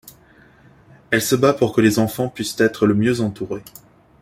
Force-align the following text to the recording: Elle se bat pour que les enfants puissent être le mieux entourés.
Elle 1.11 1.21
se 1.21 1.35
bat 1.35 1.53
pour 1.53 1.75
que 1.75 1.81
les 1.81 1.99
enfants 1.99 2.27
puissent 2.27 2.59
être 2.59 2.87
le 2.87 2.95
mieux 2.95 3.21
entourés. 3.21 3.61